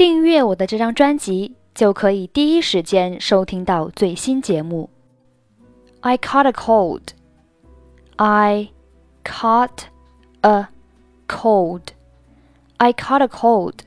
[0.00, 4.90] 订阅我的这张专辑，就可以第一时间收听到最新节目。
[6.00, 7.02] I caught a cold.
[8.16, 8.70] I
[9.24, 9.84] caught
[10.42, 10.68] a
[11.26, 11.82] cold.
[12.76, 13.78] I caught a cold.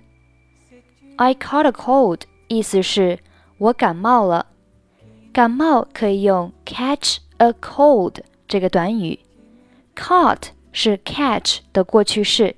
[1.18, 3.20] I caught a cold 意思是
[3.58, 4.48] 我感冒了。
[5.32, 8.16] 感冒可以用 catch a cold
[8.48, 9.20] 这个短语。
[9.96, 12.56] Caught 是 catch 的过去式。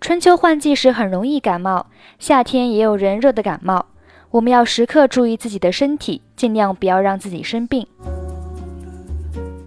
[0.00, 1.86] 春秋换季时很容易感冒，
[2.18, 3.86] 夏天也有人热的感冒。
[4.30, 7.86] 我们要时刻注意自己的身体，尽量不要让自己生病。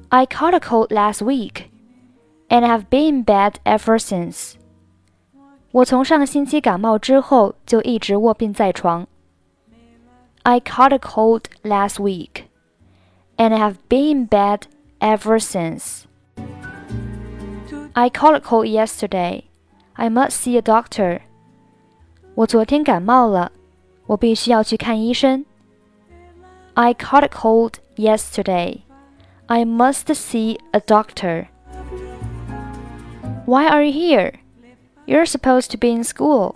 [0.09, 1.65] I caught a cold last week,
[2.49, 4.53] and have been in bed ever since.
[5.71, 9.07] 我从上星期感冒之后就一直卧病在床。
[10.43, 12.45] I caught a cold last week,
[13.37, 14.61] and have been in bed
[14.99, 16.03] ever since.
[17.93, 19.43] I caught a cold yesterday.
[19.93, 21.21] I must see a doctor.
[22.35, 23.51] 我昨天感冒了，
[24.05, 25.45] 我必须要去看医生。
[26.73, 28.81] I caught a cold yesterday.
[29.47, 31.47] I must see a doctor.
[33.45, 34.33] Why are you here?
[35.05, 36.55] You're supposed to be in school.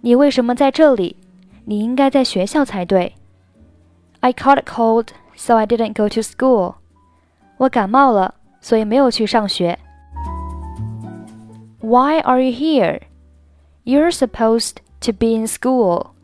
[0.00, 1.16] 你为什么在这里？
[1.64, 3.14] 你应该在学校才对。
[4.20, 6.74] I caught a cold, so I didn't go to school.
[7.58, 9.78] 我感冒了，所以没有去上学。
[11.86, 13.00] why are you here?
[13.84, 16.14] You're supposed to be in school.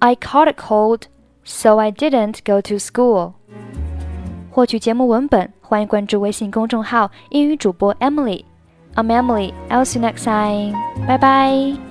[0.00, 1.06] I caught a cold,
[1.44, 3.34] so I didn't go to school.
[4.50, 9.54] 获取节目文本，欢迎关注微信公众号“英语主播 Emily”。I'm Emily.
[9.70, 10.74] I'll see you next time.
[11.06, 11.85] Bye bye.